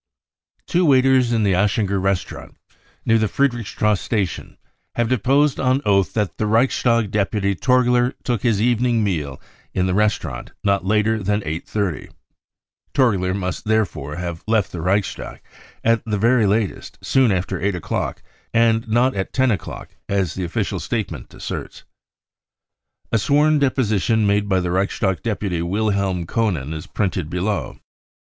[0.65, 1.53] Two waiters in the?
[1.53, 2.57] Aschinger restaurant
[3.05, 4.57] near the Friedrichs trasse Station
[4.95, 9.39] have deposed on oath that the Reichstag deputy Torgler took his even ing meal
[9.75, 12.09] in the restaurant not later than 8.30.
[12.95, 15.39] Torgler must therefore have left the Reichstag
[15.83, 17.89] at the very latest soon after I 90 BROWN BOOK.
[17.91, 21.31] OF THE HITt.EE TERROR 8 o'clock, and not at 10 o'clock as the official statement
[21.31, 21.85] asserts, f
[23.11, 27.77] A sworn deposition made by the Reichstag deputy Wilhelm Koenen is printed below.